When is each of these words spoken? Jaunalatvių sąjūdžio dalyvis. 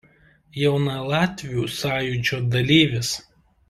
Jaunalatvių 0.61 1.69
sąjūdžio 1.79 2.43
dalyvis. 2.59 3.17